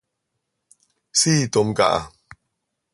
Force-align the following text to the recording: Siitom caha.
Siitom 1.19 1.69
caha. 1.77 2.01